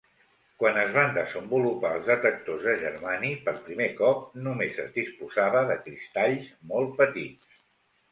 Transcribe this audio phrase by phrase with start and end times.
[0.61, 5.77] Quan es van desenvolupar els detectors de germani per primer cop, només es disposava de
[5.89, 7.63] cristalls molt petits.